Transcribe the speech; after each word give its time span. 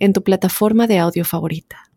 en 0.00 0.12
tu 0.12 0.22
plataforma 0.22 0.86
de 0.88 0.98
audio 0.98 1.24
favorita. 1.24 1.90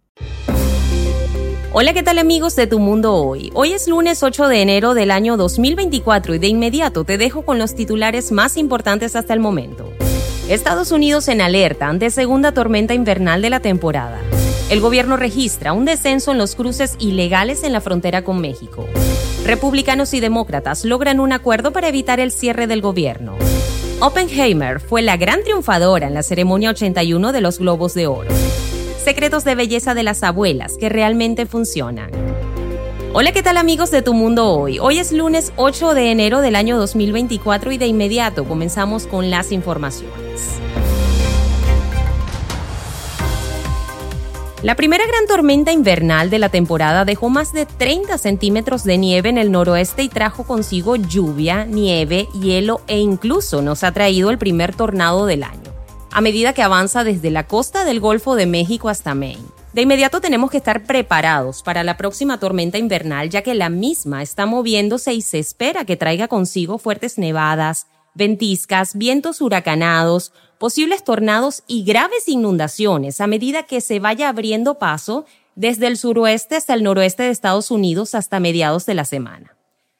Hola, 1.72 1.94
¿qué 1.94 2.04
tal 2.04 2.20
amigos 2.20 2.56
de 2.56 2.68
Tu 2.68 2.78
Mundo 2.78 3.16
Hoy? 3.16 3.50
Hoy 3.56 3.72
es 3.74 3.88
lunes 3.88 4.22
8 4.22 4.48
de 4.48 4.62
enero 4.62 4.94
del 4.94 5.10
año 5.10 5.38
2024 5.38 6.36
y 6.36 6.40
de 6.40 6.48
inmediato 6.48 7.04
te 7.04 7.18
dejo 7.18 7.44
con 7.44 7.58
los 7.58 7.74
titulares 7.74 8.32
más 8.32 8.58
importantes 8.58 9.16
hasta 9.16 9.34
el 9.34 9.40
momento. 9.40 9.92
Estados 10.48 10.92
Unidos 10.92 11.30
en 11.30 11.42
alerta 11.42 11.88
ante 11.88 12.12
segunda 12.12 12.54
tormenta 12.54 12.94
invernal 12.94 13.42
de 13.42 13.50
la 13.50 13.60
temporada. 13.60 14.20
El 14.70 14.82
gobierno 14.82 15.18
registra 15.18 15.74
un 15.74 15.86
descenso 15.86 16.32
en 16.32 16.38
los 16.38 16.56
cruces 16.56 16.96
ilegales 17.00 17.64
en 17.64 17.74
la 17.74 17.82
frontera 17.82 18.24
con 18.24 18.40
México. 18.40 18.86
Republicanos 19.46 20.14
y 20.14 20.20
demócratas 20.20 20.86
logran 20.86 21.20
un 21.20 21.32
acuerdo 21.34 21.74
para 21.74 21.88
evitar 21.88 22.20
el 22.20 22.32
cierre 22.32 22.68
del 22.68 22.82
gobierno. 22.82 23.36
Oppenheimer 24.06 24.82
fue 24.82 25.02
la 25.02 25.16
gran 25.16 25.44
triunfadora 25.46 26.08
en 26.08 26.14
la 26.14 26.24
ceremonia 26.24 26.72
81 26.72 27.32
de 27.32 27.40
los 27.40 27.60
Globos 27.60 27.94
de 27.94 28.08
Oro. 28.08 28.30
Secretos 29.02 29.46
de 29.46 29.56
belleza 29.56 29.94
de 29.94 30.04
las 30.04 30.24
abuelas 30.24 30.76
que 30.78 30.90
realmente 30.90 31.46
funcionan. 31.46 32.12
Hola, 33.14 33.32
¿qué 33.32 33.42
tal 33.42 33.56
amigos 33.56 33.92
de 33.92 34.02
Tu 34.02 34.14
Mundo 34.14 34.50
Hoy? 34.50 34.78
Hoy 34.78 35.00
es 35.00 35.14
lunes 35.14 35.54
8 35.56 35.94
de 35.94 36.12
enero 36.12 36.42
del 36.42 36.58
año 36.58 36.78
2024 36.78 37.72
y 37.72 37.78
de 37.78 37.88
inmediato 37.88 38.44
comenzamos 38.44 39.08
con 39.08 39.30
las 39.30 39.54
informaciones. 39.54 40.60
La 44.64 44.76
primera 44.76 45.06
gran 45.06 45.28
tormenta 45.28 45.74
invernal 45.74 46.30
de 46.30 46.40
la 46.40 46.48
temporada 46.48 47.04
dejó 47.04 47.30
más 47.30 47.52
de 47.52 47.66
30 47.66 48.18
centímetros 48.18 48.86
de 48.86 48.98
nieve 48.98 49.28
en 49.28 49.38
el 49.38 49.52
noroeste 49.52 50.04
y 50.04 50.08
trajo 50.08 50.46
consigo 50.46 50.96
lluvia, 50.96 51.66
nieve, 51.66 52.30
hielo 52.34 52.80
e 52.88 53.00
incluso 53.00 53.62
nos 53.62 53.84
ha 53.84 53.92
traído 53.92 54.30
el 54.30 54.38
primer 54.38 54.74
tornado 54.74 55.26
del 55.26 55.44
año, 55.44 55.74
a 56.12 56.22
medida 56.22 56.54
que 56.54 56.64
avanza 56.64 57.04
desde 57.04 57.30
la 57.30 57.46
costa 57.46 57.84
del 57.84 58.00
Golfo 58.00 58.38
de 58.38 58.46
México 58.46 58.88
hasta 58.88 59.14
Maine. 59.14 59.44
De 59.74 59.82
inmediato 59.82 60.22
tenemos 60.22 60.50
que 60.50 60.58
estar 60.58 60.84
preparados 60.84 61.62
para 61.62 61.84
la 61.84 61.98
próxima 61.98 62.40
tormenta 62.40 62.78
invernal 62.78 63.30
ya 63.30 63.42
que 63.42 63.56
la 63.56 63.68
misma 63.68 64.22
está 64.22 64.46
moviéndose 64.46 65.14
y 65.14 65.22
se 65.22 65.40
espera 65.40 65.84
que 65.84 65.98
traiga 65.98 66.30
consigo 66.30 66.78
fuertes 66.78 67.18
nevadas, 67.18 67.88
ventiscas, 68.16 68.96
vientos 68.96 69.42
huracanados, 69.42 70.32
posibles 70.58 71.04
tornados 71.04 71.64
y 71.68 71.84
graves 71.84 72.28
inundaciones 72.28 73.22
a 73.22 73.28
medida 73.28 73.64
que 73.64 73.82
se 73.82 74.00
vaya 74.00 74.30
abriendo 74.30 74.80
paso 74.80 75.26
desde 75.56 75.88
el 75.88 75.98
suroeste 75.98 76.56
hasta 76.56 76.74
el 76.74 76.84
noroeste 76.84 77.24
de 77.24 77.30
Estados 77.30 77.72
Unidos 77.72 78.16
hasta 78.16 78.40
mediados 78.40 78.86
de 78.86 78.94
la 78.94 79.06
semana. 79.06 79.56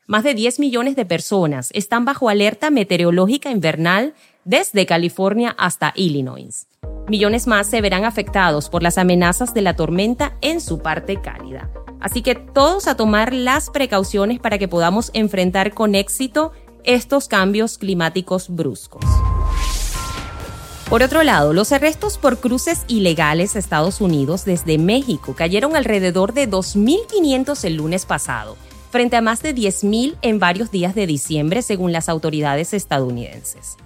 Más 0.06 0.24
de 0.24 0.34
10 0.34 0.60
millones 0.60 0.96
de 0.96 1.06
personas 1.06 1.70
están 1.74 2.06
bajo 2.06 2.30
alerta 2.30 2.70
meteorológica 2.70 3.52
invernal 3.52 4.14
desde 4.44 4.86
California 4.86 5.56
hasta 5.58 5.94
Illinois. 5.96 6.68
Millones 7.08 7.48
más 7.48 7.68
se 7.68 7.82
verán 7.82 8.06
afectados 8.06 8.70
por 8.70 8.84
las 8.84 8.98
amenazas 8.98 9.54
de 9.54 9.62
la 9.62 9.76
tormenta 9.76 10.38
en 10.42 10.62
su 10.62 10.80
parte 10.80 11.22
cálida. 11.22 11.70
Así 12.00 12.22
que 12.22 12.36
todos 12.36 12.88
a 12.88 12.98
tomar 12.98 13.34
las 13.34 13.70
precauciones 13.70 14.40
para 14.40 14.58
que 14.58 14.68
podamos 14.68 15.10
enfrentar 15.14 15.74
con 15.74 15.96
éxito 15.96 16.52
estos 16.84 17.28
cambios 17.28 17.78
climáticos 17.78 18.50
bruscos. 18.50 19.04
Por 20.90 21.02
otro 21.02 21.24
lado, 21.24 21.54
los 21.54 21.72
arrestos 21.72 22.18
por 22.18 22.40
cruces 22.40 22.86
ilegales 22.88 23.56
Estados 23.56 24.02
Unidos 24.02 24.46
desde 24.46 24.78
México 24.78 25.34
cayeron 25.34 25.76
alrededor 25.76 26.34
de 26.34 26.48
2.500 26.48 27.66
el 27.66 27.76
lunes 27.76 28.06
pasado, 28.06 28.58
frente 28.92 29.16
a 29.16 29.22
más 29.22 29.42
de 29.42 29.56
10.000 29.56 30.18
en 30.22 30.40
varios 30.40 30.70
días 30.70 30.94
de 30.94 31.08
diciembre, 31.08 31.62
según 31.64 31.92
las 31.92 32.10
autoridades 32.10 32.74
estadounidenses. 32.74 33.78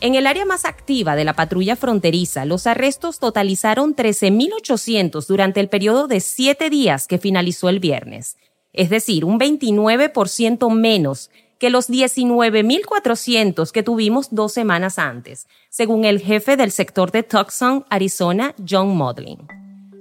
En 0.00 0.14
el 0.14 0.26
área 0.26 0.44
más 0.44 0.64
activa 0.64 1.16
de 1.16 1.24
la 1.24 1.34
patrulla 1.34 1.76
fronteriza, 1.76 2.44
los 2.44 2.66
arrestos 2.66 3.18
totalizaron 3.18 3.94
13.800 3.94 5.26
durante 5.26 5.60
el 5.60 5.68
periodo 5.68 6.08
de 6.08 6.20
siete 6.20 6.70
días 6.70 7.06
que 7.06 7.18
finalizó 7.18 7.68
el 7.68 7.78
viernes, 7.78 8.36
es 8.72 8.90
decir, 8.90 9.24
un 9.24 9.38
29% 9.38 10.70
menos 10.72 11.30
que 11.58 11.70
los 11.70 11.88
19.400 11.88 13.70
que 13.70 13.82
tuvimos 13.82 14.28
dos 14.34 14.52
semanas 14.52 14.98
antes, 14.98 15.46
según 15.70 16.04
el 16.04 16.20
jefe 16.20 16.56
del 16.56 16.70
sector 16.70 17.10
de 17.10 17.22
Tucson, 17.22 17.84
Arizona, 17.90 18.54
John 18.68 18.96
Modlin. 18.96 19.46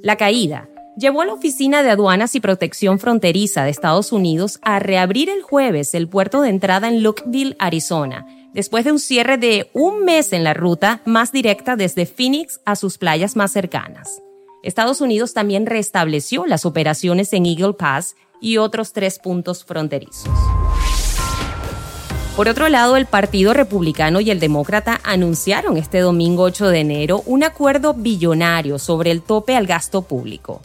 La 0.01 0.17
caída 0.17 0.69
llevó 0.97 1.21
a 1.21 1.25
la 1.25 1.33
Oficina 1.33 1.83
de 1.83 1.91
Aduanas 1.91 2.35
y 2.35 2.39
Protección 2.39 2.99
Fronteriza 2.99 3.63
de 3.63 3.69
Estados 3.69 4.11
Unidos 4.11 4.59
a 4.61 4.79
reabrir 4.79 5.29
el 5.29 5.41
jueves 5.41 5.93
el 5.93 6.07
puerto 6.07 6.41
de 6.41 6.49
entrada 6.49 6.87
en 6.87 7.03
Lookville, 7.03 7.55
Arizona, 7.59 8.27
después 8.53 8.85
de 8.85 8.91
un 8.91 8.99
cierre 8.99 9.37
de 9.37 9.69
un 9.73 10.05
mes 10.05 10.33
en 10.33 10.43
la 10.43 10.53
ruta 10.53 11.01
más 11.05 11.31
directa 11.31 11.75
desde 11.75 12.05
Phoenix 12.05 12.61
a 12.65 12.75
sus 12.75 12.97
playas 12.97 13.35
más 13.35 13.51
cercanas. 13.51 14.21
Estados 14.61 15.01
Unidos 15.01 15.33
también 15.33 15.65
restableció 15.65 16.45
las 16.45 16.65
operaciones 16.65 17.33
en 17.33 17.45
Eagle 17.45 17.73
Pass 17.73 18.15
y 18.39 18.57
otros 18.57 18.93
tres 18.93 19.19
puntos 19.19 19.65
fronterizos. 19.65 20.29
Por 22.35 22.49
otro 22.49 22.67
lado, 22.67 22.97
el 22.97 23.05
Partido 23.05 23.53
Republicano 23.53 24.19
y 24.19 24.31
el 24.31 24.39
Demócrata 24.39 24.99
anunciaron 25.03 25.77
este 25.77 25.99
domingo 25.99 26.41
8 26.41 26.69
de 26.69 26.79
enero 26.79 27.21
un 27.27 27.43
acuerdo 27.43 27.93
billonario 27.93 28.79
sobre 28.79 29.11
el 29.11 29.21
tope 29.21 29.55
al 29.55 29.67
gasto 29.67 30.01
público. 30.01 30.59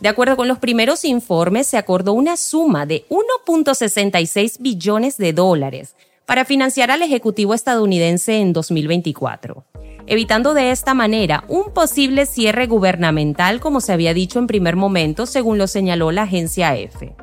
De 0.00 0.08
acuerdo 0.08 0.36
con 0.36 0.48
los 0.48 0.58
primeros 0.58 1.04
informes, 1.04 1.68
se 1.68 1.78
acordó 1.78 2.12
una 2.12 2.36
suma 2.36 2.86
de 2.86 3.04
1.66 3.08 4.56
billones 4.58 5.16
de 5.16 5.32
dólares 5.32 5.94
para 6.26 6.44
financiar 6.44 6.90
al 6.90 7.02
Ejecutivo 7.02 7.54
estadounidense 7.54 8.40
en 8.40 8.52
2024, 8.52 9.64
evitando 10.08 10.54
de 10.54 10.72
esta 10.72 10.92
manera 10.92 11.44
un 11.46 11.72
posible 11.72 12.26
cierre 12.26 12.66
gubernamental 12.66 13.60
como 13.60 13.80
se 13.80 13.92
había 13.92 14.12
dicho 14.12 14.40
en 14.40 14.48
primer 14.48 14.74
momento, 14.74 15.26
según 15.26 15.56
lo 15.56 15.68
señaló 15.68 16.10
la 16.10 16.22
agencia 16.22 16.76
EFE. 16.76 17.14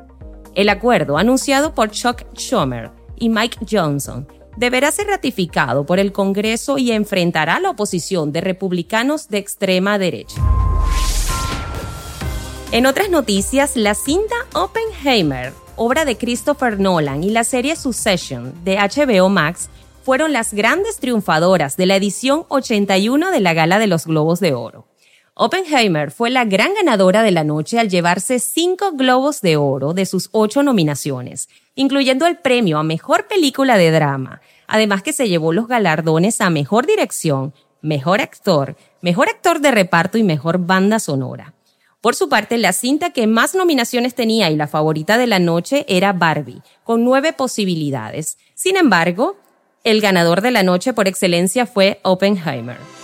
El 0.54 0.70
acuerdo, 0.70 1.18
anunciado 1.18 1.74
por 1.74 1.90
Chuck 1.90 2.24
Schumer, 2.34 2.90
y 3.20 3.28
Mike 3.28 3.58
Johnson 3.70 4.26
deberá 4.56 4.90
ser 4.90 5.06
ratificado 5.06 5.86
por 5.86 6.00
el 6.00 6.10
Congreso 6.10 6.76
y 6.78 6.90
enfrentará 6.90 7.60
la 7.60 7.70
oposición 7.70 8.32
de 8.32 8.40
republicanos 8.40 9.28
de 9.28 9.38
extrema 9.38 9.98
derecha. 9.98 10.40
En 12.72 12.86
otras 12.86 13.10
noticias, 13.10 13.76
la 13.76 13.94
cinta 13.94 14.34
Oppenheimer, 14.54 15.52
obra 15.76 16.04
de 16.04 16.16
Christopher 16.16 16.78
Nolan, 16.78 17.24
y 17.24 17.30
la 17.30 17.44
serie 17.44 17.76
Succession 17.76 18.52
de 18.64 18.76
HBO 18.76 19.28
Max 19.28 19.68
fueron 20.04 20.32
las 20.32 20.52
grandes 20.52 20.98
triunfadoras 20.98 21.76
de 21.76 21.86
la 21.86 21.96
edición 21.96 22.44
81 22.48 23.30
de 23.30 23.40
la 23.40 23.54
Gala 23.54 23.78
de 23.78 23.86
los 23.86 24.06
Globos 24.06 24.40
de 24.40 24.54
Oro. 24.54 24.89
Oppenheimer 25.42 26.10
fue 26.10 26.28
la 26.28 26.44
gran 26.44 26.74
ganadora 26.74 27.22
de 27.22 27.30
la 27.30 27.44
noche 27.44 27.78
al 27.78 27.88
llevarse 27.88 28.40
cinco 28.40 28.92
globos 28.92 29.40
de 29.40 29.56
oro 29.56 29.94
de 29.94 30.04
sus 30.04 30.28
ocho 30.32 30.62
nominaciones, 30.62 31.48
incluyendo 31.74 32.26
el 32.26 32.36
premio 32.36 32.76
a 32.76 32.82
Mejor 32.82 33.26
Película 33.26 33.78
de 33.78 33.90
Drama, 33.90 34.42
además 34.66 35.02
que 35.02 35.14
se 35.14 35.30
llevó 35.30 35.54
los 35.54 35.66
galardones 35.66 36.42
a 36.42 36.50
Mejor 36.50 36.84
Dirección, 36.86 37.54
Mejor 37.80 38.20
Actor, 38.20 38.76
Mejor 39.00 39.30
Actor 39.30 39.60
de 39.60 39.70
Reparto 39.70 40.18
y 40.18 40.24
Mejor 40.24 40.58
Banda 40.58 40.98
Sonora. 40.98 41.54
Por 42.02 42.14
su 42.14 42.28
parte, 42.28 42.58
la 42.58 42.74
cinta 42.74 43.08
que 43.08 43.26
más 43.26 43.54
nominaciones 43.54 44.14
tenía 44.14 44.50
y 44.50 44.56
la 44.56 44.68
favorita 44.68 45.16
de 45.16 45.26
la 45.26 45.38
noche 45.38 45.86
era 45.88 46.12
Barbie, 46.12 46.60
con 46.84 47.02
nueve 47.02 47.32
posibilidades. 47.32 48.36
Sin 48.54 48.76
embargo, 48.76 49.38
el 49.84 50.02
ganador 50.02 50.42
de 50.42 50.50
la 50.50 50.64
noche 50.64 50.92
por 50.92 51.08
excelencia 51.08 51.64
fue 51.64 51.98
Oppenheimer. 52.02 52.99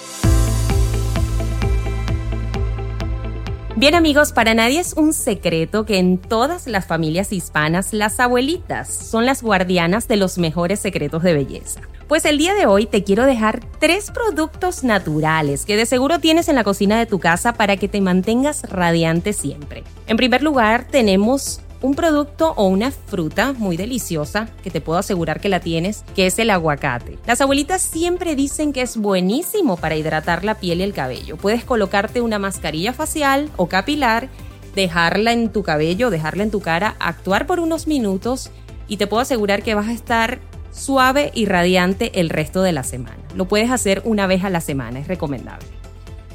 Bien 3.78 3.94
amigos, 3.94 4.32
para 4.32 4.54
nadie 4.54 4.80
es 4.80 4.94
un 4.94 5.12
secreto 5.12 5.84
que 5.84 5.98
en 5.98 6.16
todas 6.16 6.66
las 6.66 6.86
familias 6.86 7.30
hispanas 7.30 7.92
las 7.92 8.18
abuelitas 8.20 8.88
son 8.88 9.26
las 9.26 9.42
guardianas 9.42 10.08
de 10.08 10.16
los 10.16 10.38
mejores 10.38 10.80
secretos 10.80 11.22
de 11.22 11.34
belleza. 11.34 11.82
Pues 12.08 12.24
el 12.24 12.38
día 12.38 12.54
de 12.54 12.64
hoy 12.64 12.86
te 12.86 13.04
quiero 13.04 13.26
dejar 13.26 13.60
tres 13.78 14.10
productos 14.10 14.82
naturales 14.82 15.66
que 15.66 15.76
de 15.76 15.84
seguro 15.84 16.20
tienes 16.20 16.48
en 16.48 16.54
la 16.54 16.64
cocina 16.64 16.98
de 16.98 17.04
tu 17.04 17.18
casa 17.18 17.52
para 17.52 17.76
que 17.76 17.86
te 17.86 18.00
mantengas 18.00 18.62
radiante 18.62 19.34
siempre. 19.34 19.84
En 20.06 20.16
primer 20.16 20.42
lugar 20.42 20.86
tenemos 20.90 21.60
un 21.82 21.94
producto 21.94 22.52
o 22.56 22.66
una 22.66 22.90
fruta 22.90 23.52
muy 23.52 23.76
deliciosa 23.76 24.48
que 24.62 24.70
te 24.70 24.80
puedo 24.80 24.98
asegurar 24.98 25.40
que 25.40 25.48
la 25.48 25.60
tienes, 25.60 26.04
que 26.14 26.26
es 26.26 26.38
el 26.38 26.50
aguacate. 26.50 27.18
Las 27.26 27.40
abuelitas 27.40 27.82
siempre 27.82 28.34
dicen 28.34 28.72
que 28.72 28.82
es 28.82 28.96
buenísimo 28.96 29.76
para 29.76 29.96
hidratar 29.96 30.44
la 30.44 30.56
piel 30.56 30.80
y 30.80 30.84
el 30.84 30.92
cabello. 30.92 31.36
Puedes 31.36 31.64
colocarte 31.64 32.20
una 32.20 32.38
mascarilla 32.38 32.92
facial 32.92 33.50
o 33.56 33.68
capilar, 33.68 34.28
dejarla 34.74 35.32
en 35.32 35.50
tu 35.50 35.62
cabello, 35.62 36.10
dejarla 36.10 36.42
en 36.42 36.50
tu 36.50 36.60
cara, 36.60 36.96
actuar 36.98 37.46
por 37.46 37.60
unos 37.60 37.86
minutos 37.86 38.50
y 38.88 38.96
te 38.96 39.06
puedo 39.06 39.22
asegurar 39.22 39.62
que 39.62 39.74
vas 39.74 39.88
a 39.88 39.92
estar 39.92 40.38
suave 40.70 41.30
y 41.34 41.46
radiante 41.46 42.20
el 42.20 42.28
resto 42.30 42.62
de 42.62 42.72
la 42.72 42.84
semana. 42.84 43.18
Lo 43.34 43.48
puedes 43.48 43.70
hacer 43.70 44.02
una 44.04 44.26
vez 44.26 44.44
a 44.44 44.50
la 44.50 44.60
semana, 44.60 45.00
es 45.00 45.08
recomendable. 45.08 45.66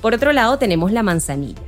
Por 0.01 0.15
otro 0.15 0.33
lado 0.33 0.57
tenemos 0.57 0.91
la 0.91 1.03
manzanilla. 1.03 1.61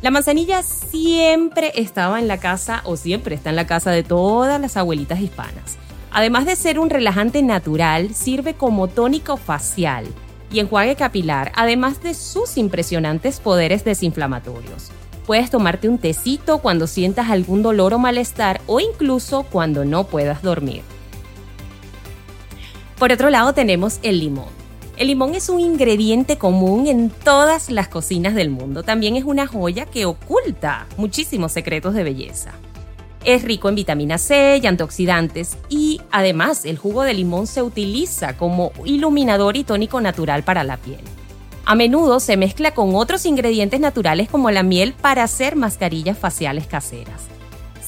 La 0.00 0.12
manzanilla 0.12 0.62
siempre 0.62 1.72
estaba 1.74 2.20
en 2.20 2.28
la 2.28 2.38
casa 2.38 2.82
o 2.84 2.96
siempre 2.96 3.34
está 3.34 3.50
en 3.50 3.56
la 3.56 3.66
casa 3.66 3.90
de 3.90 4.04
todas 4.04 4.60
las 4.60 4.76
abuelitas 4.76 5.20
hispanas. 5.20 5.76
Además 6.12 6.46
de 6.46 6.54
ser 6.54 6.78
un 6.78 6.88
relajante 6.88 7.42
natural, 7.42 8.14
sirve 8.14 8.54
como 8.54 8.86
tónico 8.86 9.36
facial 9.36 10.06
y 10.52 10.60
enjuague 10.60 10.94
capilar, 10.94 11.50
además 11.56 12.00
de 12.00 12.14
sus 12.14 12.56
impresionantes 12.56 13.40
poderes 13.40 13.84
desinflamatorios. 13.84 14.90
Puedes 15.26 15.50
tomarte 15.50 15.88
un 15.88 15.98
tecito 15.98 16.58
cuando 16.58 16.86
sientas 16.86 17.28
algún 17.28 17.62
dolor 17.62 17.92
o 17.92 17.98
malestar 17.98 18.60
o 18.66 18.78
incluso 18.78 19.42
cuando 19.42 19.84
no 19.84 20.04
puedas 20.04 20.42
dormir. 20.42 20.82
Por 22.98 23.12
otro 23.12 23.30
lado 23.30 23.52
tenemos 23.52 23.98
el 24.02 24.20
limón. 24.20 24.57
El 24.98 25.06
limón 25.06 25.36
es 25.36 25.48
un 25.48 25.60
ingrediente 25.60 26.38
común 26.38 26.88
en 26.88 27.10
todas 27.10 27.70
las 27.70 27.86
cocinas 27.86 28.34
del 28.34 28.50
mundo. 28.50 28.82
También 28.82 29.14
es 29.14 29.22
una 29.22 29.46
joya 29.46 29.86
que 29.86 30.06
oculta 30.06 30.88
muchísimos 30.96 31.52
secretos 31.52 31.94
de 31.94 32.02
belleza. 32.02 32.50
Es 33.24 33.44
rico 33.44 33.68
en 33.68 33.76
vitamina 33.76 34.18
C 34.18 34.58
y 34.60 34.66
antioxidantes 34.66 35.56
y 35.68 36.00
además 36.10 36.64
el 36.64 36.78
jugo 36.78 37.04
de 37.04 37.14
limón 37.14 37.46
se 37.46 37.62
utiliza 37.62 38.36
como 38.36 38.72
iluminador 38.84 39.56
y 39.56 39.62
tónico 39.62 40.00
natural 40.00 40.42
para 40.42 40.64
la 40.64 40.78
piel. 40.78 41.00
A 41.64 41.76
menudo 41.76 42.18
se 42.18 42.36
mezcla 42.36 42.74
con 42.74 42.96
otros 42.96 43.24
ingredientes 43.24 43.78
naturales 43.78 44.28
como 44.28 44.50
la 44.50 44.64
miel 44.64 44.94
para 45.00 45.22
hacer 45.22 45.54
mascarillas 45.54 46.18
faciales 46.18 46.66
caseras. 46.66 47.37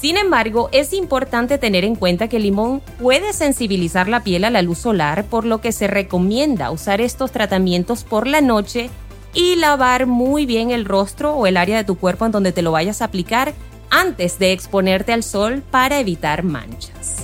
Sin 0.00 0.16
embargo, 0.16 0.70
es 0.72 0.94
importante 0.94 1.58
tener 1.58 1.84
en 1.84 1.94
cuenta 1.94 2.28
que 2.28 2.38
el 2.38 2.44
limón 2.44 2.80
puede 2.98 3.34
sensibilizar 3.34 4.08
la 4.08 4.24
piel 4.24 4.44
a 4.44 4.50
la 4.50 4.62
luz 4.62 4.78
solar, 4.78 5.24
por 5.24 5.44
lo 5.44 5.60
que 5.60 5.72
se 5.72 5.88
recomienda 5.88 6.70
usar 6.70 7.02
estos 7.02 7.32
tratamientos 7.32 8.04
por 8.04 8.26
la 8.26 8.40
noche 8.40 8.88
y 9.34 9.56
lavar 9.56 10.06
muy 10.06 10.46
bien 10.46 10.70
el 10.70 10.86
rostro 10.86 11.34
o 11.34 11.46
el 11.46 11.58
área 11.58 11.76
de 11.76 11.84
tu 11.84 11.98
cuerpo 11.98 12.24
en 12.24 12.32
donde 12.32 12.52
te 12.52 12.62
lo 12.62 12.72
vayas 12.72 13.02
a 13.02 13.06
aplicar 13.06 13.52
antes 13.90 14.38
de 14.38 14.52
exponerte 14.52 15.12
al 15.12 15.22
sol 15.22 15.62
para 15.70 16.00
evitar 16.00 16.44
manchas. 16.44 17.19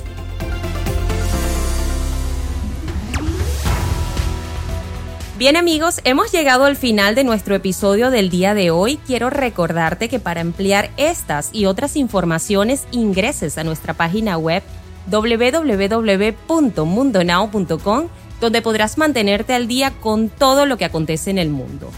Bien 5.38 5.56
amigos, 5.56 6.00
hemos 6.04 6.32
llegado 6.32 6.64
al 6.64 6.76
final 6.76 7.14
de 7.14 7.22
nuestro 7.22 7.54
episodio 7.54 8.10
del 8.10 8.30
día 8.30 8.54
de 8.54 8.70
hoy. 8.70 8.96
Quiero 9.06 9.28
recordarte 9.28 10.08
que 10.08 10.18
para 10.18 10.40
ampliar 10.40 10.88
estas 10.96 11.50
y 11.52 11.66
otras 11.66 11.96
informaciones 11.96 12.86
ingreses 12.90 13.58
a 13.58 13.64
nuestra 13.64 13.92
página 13.92 14.38
web 14.38 14.62
www.mundonow.com 15.10 18.08
donde 18.40 18.62
podrás 18.62 18.96
mantenerte 18.96 19.52
al 19.52 19.68
día 19.68 19.92
con 20.00 20.30
todo 20.30 20.64
lo 20.64 20.78
que 20.78 20.86
acontece 20.86 21.28
en 21.28 21.36
el 21.36 21.50
mundo. 21.50 21.90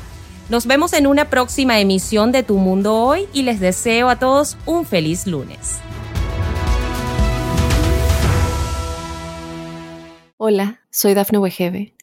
Nos 0.49 0.67
vemos 0.67 0.93
en 0.93 1.06
una 1.06 1.31
próxima 1.31 1.79
emisión 1.79 2.32
de 2.32 2.43
Tu 2.43 2.58
Mundo 2.58 2.96
Hoy 2.96 3.29
y 3.32 3.43
les 3.43 3.61
deseo 3.61 4.08
a 4.08 4.19
todos 4.19 4.56
un 4.67 4.84
feliz 4.84 5.29
lunes. 5.29 5.79
Hola, 10.38 10.81
soy 10.91 11.14
Dafne 11.14 11.38
Wegebe 11.38 11.97